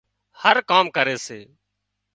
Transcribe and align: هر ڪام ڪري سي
هر 0.41 0.57
ڪام 0.69 0.85
ڪري 0.95 1.15
سي 1.25 1.39